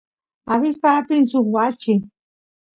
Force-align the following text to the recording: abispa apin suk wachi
abispa 0.53 0.89
apin 0.97 1.23
suk 1.31 1.47
wachi 1.55 1.93